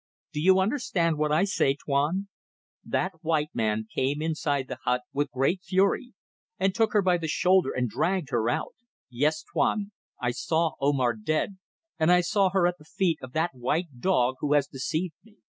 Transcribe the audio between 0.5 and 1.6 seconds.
understand what I